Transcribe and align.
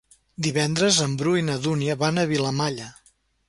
Divendres 0.45 0.97
en 1.05 1.13
Bru 1.21 1.35
i 1.41 1.45
na 1.51 1.59
Dúnia 1.67 1.99
van 2.03 2.21
a 2.21 2.27
Vilamalla. 2.35 2.93